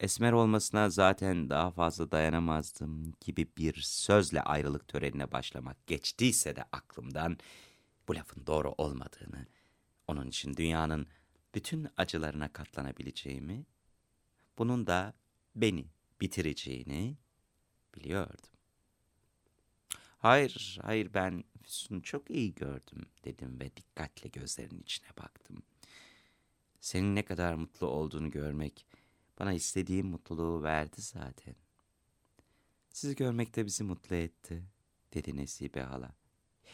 Esmer 0.00 0.32
olmasına 0.32 0.90
zaten 0.90 1.50
daha 1.50 1.70
fazla 1.70 2.10
dayanamazdım 2.10 3.12
gibi 3.20 3.48
bir 3.56 3.80
sözle 3.80 4.42
ayrılık 4.42 4.88
törenine 4.88 5.32
başlamak 5.32 5.86
geçtiyse 5.86 6.56
de 6.56 6.64
aklımdan 6.72 7.38
bu 8.08 8.14
lafın 8.14 8.46
doğru 8.46 8.74
olmadığını, 8.78 9.46
onun 10.08 10.26
için 10.26 10.56
dünyanın 10.56 11.06
bütün 11.54 11.88
acılarına 11.96 12.52
katlanabileceğimi, 12.52 13.66
bunun 14.58 14.86
da 14.86 15.14
beni 15.54 15.86
bitireceğini 16.20 17.16
biliyordum. 17.94 18.50
Hayır, 20.18 20.78
hayır 20.82 21.14
ben 21.14 21.44
Füsun'u 21.62 22.02
çok 22.02 22.30
iyi 22.30 22.54
gördüm 22.54 23.06
dedim 23.24 23.60
ve 23.60 23.76
dikkatle 23.76 24.28
gözlerinin 24.28 24.80
içine 24.80 25.08
baktım. 25.16 25.62
Senin 26.80 27.14
ne 27.14 27.24
kadar 27.24 27.54
mutlu 27.54 27.86
olduğunu 27.86 28.30
görmek 28.30 28.86
bana 29.38 29.52
istediğim 29.52 30.06
mutluluğu 30.06 30.62
verdi 30.62 31.00
zaten. 31.00 31.54
Sizi 32.92 33.16
görmek 33.16 33.56
de 33.56 33.66
bizi 33.66 33.84
mutlu 33.84 34.16
etti, 34.16 34.64
dedi 35.14 35.36
Nesibe 35.36 35.82
hala. 35.82 36.14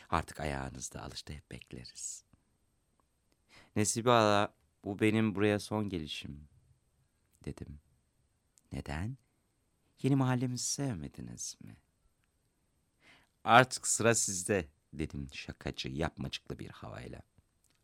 Artık 0.08 0.40
ayağınızda 0.40 1.02
alıştı 1.02 1.32
hep 1.32 1.50
bekleriz. 1.50 2.24
Nesibe 3.76 4.10
hala, 4.10 4.54
bu 4.84 5.00
benim 5.00 5.34
buraya 5.34 5.58
son 5.60 5.88
gelişim, 5.88 6.48
dedim. 7.44 7.80
Neden? 8.72 9.16
Yeni 10.02 10.16
mahallemizi 10.16 10.64
sevmediniz 10.64 11.56
mi? 11.60 11.76
Artık 13.44 13.86
sıra 13.86 14.14
sizde, 14.14 14.68
dedim 14.92 15.28
şakacı, 15.32 15.88
yapmacıklı 15.88 16.58
bir 16.58 16.68
havayla. 16.68 17.22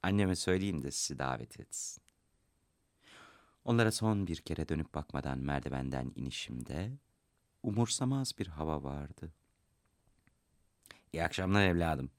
Anneme 0.03 0.37
söyleyeyim 0.37 0.83
de 0.83 0.91
sizi 0.91 1.19
davet 1.19 1.61
etsin. 1.61 2.03
Onlara 3.65 3.93
son 3.93 4.27
bir 4.27 4.37
kere 4.37 4.69
dönüp 4.69 4.95
bakmadan 4.95 5.39
merdivenden 5.39 6.13
inişimde 6.17 6.93
umursamaz 7.63 8.39
bir 8.39 8.47
hava 8.47 8.83
vardı. 8.83 9.33
İyi 11.13 11.25
akşamlar 11.25 11.67
evladım, 11.67 12.11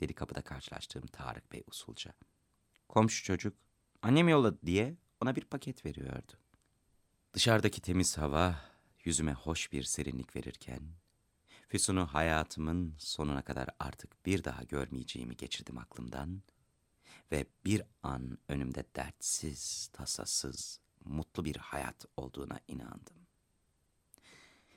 dedi 0.00 0.14
kapıda 0.14 0.42
karşılaştığım 0.42 1.06
Tarık 1.06 1.52
Bey 1.52 1.62
usulca. 1.66 2.12
Komşu 2.88 3.24
çocuk, 3.24 3.56
annem 4.02 4.28
yolladı 4.28 4.58
diye 4.66 4.96
ona 5.20 5.36
bir 5.36 5.44
paket 5.44 5.86
veriyordu. 5.86 6.32
Dışarıdaki 7.32 7.80
temiz 7.80 8.18
hava 8.18 8.60
yüzüme 9.04 9.32
hoş 9.32 9.72
bir 9.72 9.82
serinlik 9.82 10.36
verirken, 10.36 10.82
Füsun'u 11.68 12.06
hayatımın 12.06 12.94
sonuna 12.98 13.42
kadar 13.42 13.68
artık 13.78 14.26
bir 14.26 14.44
daha 14.44 14.62
görmeyeceğimi 14.62 15.36
geçirdim 15.36 15.78
aklımdan 15.78 16.42
ve 17.32 17.46
bir 17.64 17.82
an 18.02 18.38
önümde 18.48 18.84
dertsiz, 18.96 19.90
tasasız, 19.92 20.80
mutlu 21.04 21.44
bir 21.44 21.56
hayat 21.56 22.06
olduğuna 22.16 22.60
inandım. 22.68 23.16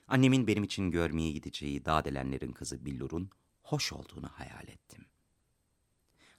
Annemin 0.08 0.48
benim 0.48 0.64
için 0.64 0.92
görmeye 0.92 1.32
gideceği 1.32 1.86
Dadelenlerin 1.86 2.52
kızı 2.52 2.86
Billur'un 2.86 3.30
hoş 3.64 3.94
olduğunu 3.94 4.28
hayal 4.28 4.68
ettim. 4.68 5.06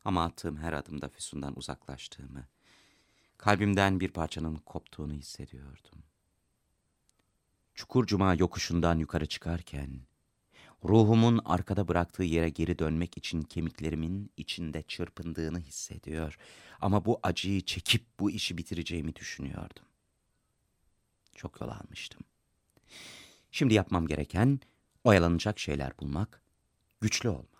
Ama 0.04 0.24
attığım 0.24 0.56
her 0.56 0.72
adımda 0.72 1.08
Füsun'dan 1.08 1.58
uzaklaştığımı, 1.58 2.48
kalbimden 3.42 4.00
bir 4.00 4.08
parçanın 4.08 4.56
koptuğunu 4.56 5.12
hissediyordum. 5.12 6.02
Çukur 7.74 8.06
Cuma 8.06 8.34
yokuşundan 8.34 8.98
yukarı 8.98 9.26
çıkarken, 9.26 10.00
ruhumun 10.84 11.40
arkada 11.44 11.88
bıraktığı 11.88 12.22
yere 12.22 12.48
geri 12.48 12.78
dönmek 12.78 13.18
için 13.18 13.42
kemiklerimin 13.42 14.30
içinde 14.36 14.82
çırpındığını 14.82 15.60
hissediyor. 15.60 16.38
Ama 16.80 17.04
bu 17.04 17.20
acıyı 17.22 17.60
çekip 17.60 18.04
bu 18.20 18.30
işi 18.30 18.58
bitireceğimi 18.58 19.16
düşünüyordum. 19.16 19.84
Çok 21.36 21.60
yol 21.60 21.68
almıştım. 21.68 22.22
Şimdi 23.50 23.74
yapmam 23.74 24.06
gereken 24.06 24.60
oyalanacak 25.04 25.58
şeyler 25.58 25.98
bulmak, 25.98 26.42
güçlü 27.00 27.28
olmaktı. 27.28 27.51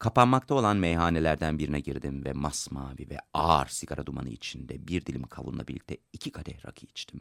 Kapanmakta 0.00 0.54
olan 0.54 0.76
meyhanelerden 0.76 1.58
birine 1.58 1.80
girdim 1.80 2.24
ve 2.24 2.32
masmavi 2.32 3.10
ve 3.10 3.18
ağır 3.34 3.66
sigara 3.66 4.06
dumanı 4.06 4.28
içinde 4.28 4.88
bir 4.88 5.06
dilim 5.06 5.22
kavunla 5.22 5.68
birlikte 5.68 5.96
iki 6.12 6.32
kadeh 6.32 6.66
rakı 6.66 6.86
içtim. 6.86 7.20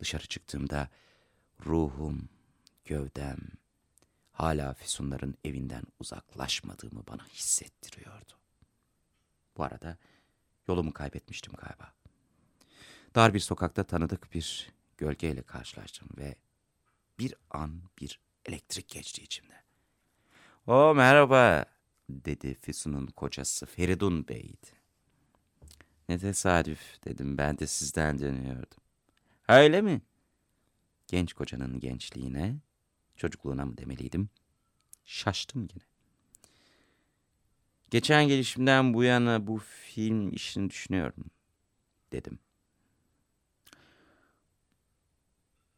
Dışarı 0.00 0.26
çıktığımda 0.26 0.88
ruhum, 1.66 2.28
gövdem 2.84 3.38
hala 4.32 4.74
Füsunların 4.74 5.34
evinden 5.44 5.82
uzaklaşmadığımı 5.98 7.06
bana 7.08 7.26
hissettiriyordu. 7.28 8.32
Bu 9.56 9.64
arada 9.64 9.96
yolumu 10.68 10.92
kaybetmiştim 10.92 11.52
galiba. 11.52 11.92
Dar 13.14 13.34
bir 13.34 13.40
sokakta 13.40 13.84
tanıdık 13.84 14.34
bir 14.34 14.72
gölgeyle 14.96 15.42
karşılaştım 15.42 16.08
ve 16.16 16.34
bir 17.18 17.34
an 17.50 17.82
bir 18.00 18.20
elektrik 18.44 18.88
geçti 18.88 19.22
içimde. 19.22 19.67
O 20.68 20.94
merhaba 20.94 21.64
dedi 22.10 22.54
Füsun'un 22.54 23.06
kocası 23.06 23.66
Feridun 23.66 24.28
Bey'di. 24.28 24.70
Ne 26.08 26.18
tesadüf 26.18 27.04
dedim 27.04 27.38
ben 27.38 27.58
de 27.58 27.66
sizden 27.66 28.18
dönüyordum. 28.18 28.78
Öyle 29.48 29.82
mi? 29.82 30.02
Genç 31.06 31.32
kocanın 31.32 31.80
gençliğine, 31.80 32.56
çocukluğuna 33.16 33.64
mı 33.64 33.78
demeliydim? 33.78 34.28
Şaştım 35.04 35.62
yine. 35.62 35.84
Geçen 37.90 38.28
gelişimden 38.28 38.94
bu 38.94 39.04
yana 39.04 39.46
bu 39.46 39.58
film 39.58 40.32
işini 40.32 40.70
düşünüyorum, 40.70 41.24
dedim. 42.12 42.38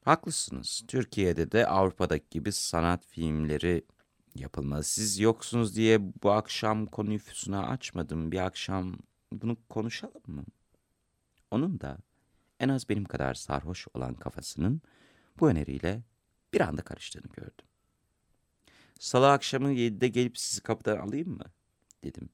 Haklısınız. 0.05 0.83
Türkiye'de 0.89 1.53
de 1.53 1.67
Avrupa'daki 1.67 2.27
gibi 2.31 2.53
sanat 2.53 3.07
filmleri 3.07 3.85
yapılmaz. 4.41 4.87
Siz 4.87 5.19
yoksunuz 5.19 5.77
diye 5.77 6.01
bu 6.23 6.31
akşam 6.31 6.87
konuyu 6.87 7.19
Füsun'a 7.19 7.69
açmadım. 7.69 8.33
Bir 8.33 8.39
akşam 8.39 8.99
bunu 9.33 9.57
konuşalım 9.69 10.23
mı? 10.27 10.45
Onun 11.51 11.81
da 11.81 11.99
en 12.61 12.69
az 12.69 12.89
benim 12.89 13.05
kadar 13.05 13.35
sarhoş 13.35 13.87
olan 13.95 14.15
kafasının 14.15 14.83
bu 15.41 15.49
öneriyle 15.51 16.03
bir 16.55 16.61
anda 16.61 16.83
karıştığını 16.83 17.33
gördüm. 17.33 17.67
Salı 18.99 19.33
akşamı 19.33 19.73
yedide 19.73 20.09
gelip 20.09 20.39
sizi 20.39 20.61
kapıdan 20.61 20.97
alayım 20.97 21.29
mı? 21.29 21.45
Dedim. 22.05 22.29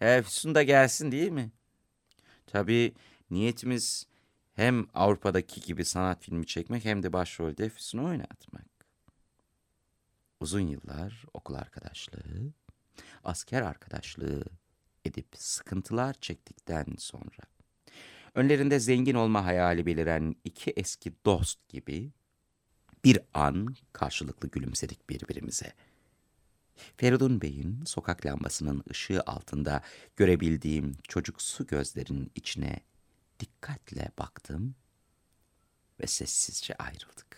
E, 0.00 0.22
Füsun 0.22 0.54
da 0.54 0.62
gelsin 0.62 1.12
değil 1.12 1.30
mi? 1.30 1.50
Tabii 2.46 2.94
niyetimiz 3.30 4.06
hem 4.54 4.86
Avrupa'daki 4.94 5.60
gibi 5.60 5.84
sanat 5.84 6.24
filmi 6.24 6.46
çekmek 6.46 6.84
hem 6.84 7.02
de 7.02 7.12
başrolde 7.12 7.68
Füsun'u 7.68 8.06
oynatmak. 8.06 8.71
Uzun 10.42 10.60
yıllar 10.60 11.24
okul 11.34 11.54
arkadaşlığı, 11.54 12.52
asker 13.24 13.62
arkadaşlığı 13.62 14.44
edip 15.04 15.26
sıkıntılar 15.34 16.14
çektikten 16.20 16.86
sonra 16.98 17.42
önlerinde 18.34 18.80
zengin 18.80 19.14
olma 19.14 19.44
hayali 19.44 19.86
beliren 19.86 20.36
iki 20.44 20.70
eski 20.70 21.12
dost 21.24 21.68
gibi 21.68 22.12
bir 23.04 23.18
an 23.34 23.76
karşılıklı 23.92 24.50
gülümsedik 24.50 25.10
birbirimize. 25.10 25.72
Feridun 26.96 27.40
Bey'in 27.40 27.84
sokak 27.84 28.26
lambasının 28.26 28.82
ışığı 28.90 29.22
altında 29.26 29.82
görebildiğim 30.16 30.96
çocuksu 31.08 31.66
gözlerinin 31.66 32.32
içine 32.34 32.80
dikkatle 33.40 34.10
baktım 34.18 34.74
ve 36.00 36.06
sessizce 36.06 36.74
ayrıldık. 36.74 37.31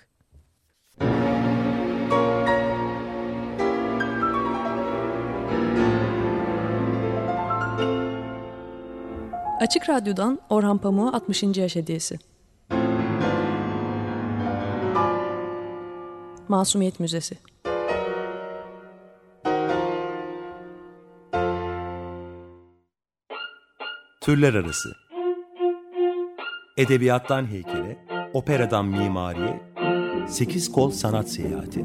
Açık 9.61 9.89
Radyo'dan 9.89 10.39
Orhan 10.51 10.79
Pamuk'a 10.79 11.17
60. 11.17 11.43
yaş 11.43 11.77
hediyesi. 11.77 12.19
Masumiyet 16.49 17.01
Müzesi 17.01 17.39
Türler 24.21 24.55
Arası 24.55 24.89
Edebiyattan 26.77 27.47
heykele, 27.47 28.07
operadan 28.33 28.87
mimariye, 28.87 29.61
sekiz 30.29 30.73
kol 30.73 30.91
sanat 30.91 31.31
seyahati. 31.31 31.85